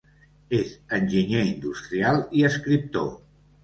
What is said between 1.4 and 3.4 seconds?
industrial i escriptor.